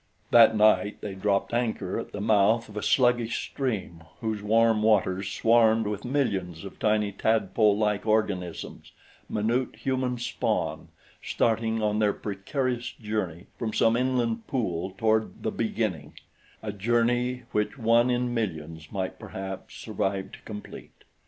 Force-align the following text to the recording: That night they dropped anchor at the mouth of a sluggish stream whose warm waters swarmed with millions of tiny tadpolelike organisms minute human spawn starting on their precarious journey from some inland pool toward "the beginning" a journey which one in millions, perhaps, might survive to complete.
That 0.31 0.55
night 0.55 0.99
they 1.01 1.13
dropped 1.13 1.53
anchor 1.53 1.99
at 1.99 2.11
the 2.11 2.19
mouth 2.21 2.67
of 2.67 2.75
a 2.75 2.81
sluggish 2.81 3.37
stream 3.47 4.03
whose 4.19 4.41
warm 4.41 4.81
waters 4.81 5.29
swarmed 5.31 5.85
with 5.85 6.03
millions 6.05 6.65
of 6.65 6.79
tiny 6.79 7.11
tadpolelike 7.11 8.07
organisms 8.07 8.93
minute 9.29 9.75
human 9.75 10.17
spawn 10.17 10.87
starting 11.21 11.83
on 11.83 11.99
their 11.99 12.13
precarious 12.13 12.91
journey 12.93 13.45
from 13.59 13.73
some 13.73 13.95
inland 13.95 14.47
pool 14.47 14.89
toward 14.97 15.43
"the 15.43 15.51
beginning" 15.51 16.13
a 16.63 16.71
journey 16.71 17.43
which 17.51 17.77
one 17.77 18.09
in 18.09 18.33
millions, 18.33 18.87
perhaps, 18.87 19.19
might 19.19 19.71
survive 19.85 20.31
to 20.31 20.41
complete. 20.45 21.03